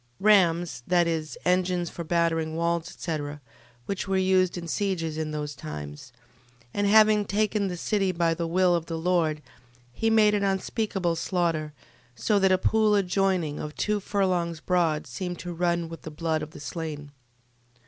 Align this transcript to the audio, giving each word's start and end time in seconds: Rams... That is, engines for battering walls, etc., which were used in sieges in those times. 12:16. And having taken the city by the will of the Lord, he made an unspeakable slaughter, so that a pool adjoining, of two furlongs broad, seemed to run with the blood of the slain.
Rams... 0.19 0.81
That 0.87 1.05
is, 1.05 1.37
engines 1.45 1.91
for 1.91 2.03
battering 2.03 2.55
walls, 2.55 2.89
etc., 2.89 3.39
which 3.85 4.07
were 4.07 4.17
used 4.17 4.57
in 4.57 4.67
sieges 4.67 5.15
in 5.15 5.29
those 5.29 5.53
times. 5.53 6.11
12:16. 6.69 6.69
And 6.73 6.87
having 6.87 7.23
taken 7.25 7.67
the 7.67 7.77
city 7.77 8.11
by 8.11 8.33
the 8.33 8.47
will 8.47 8.73
of 8.73 8.87
the 8.87 8.97
Lord, 8.97 9.43
he 9.93 10.09
made 10.09 10.33
an 10.33 10.43
unspeakable 10.43 11.15
slaughter, 11.17 11.73
so 12.15 12.39
that 12.39 12.51
a 12.51 12.57
pool 12.57 12.95
adjoining, 12.95 13.59
of 13.59 13.75
two 13.75 13.99
furlongs 13.99 14.59
broad, 14.59 15.05
seemed 15.05 15.37
to 15.37 15.53
run 15.53 15.87
with 15.87 16.01
the 16.01 16.09
blood 16.09 16.41
of 16.41 16.49
the 16.49 16.59
slain. 16.59 17.11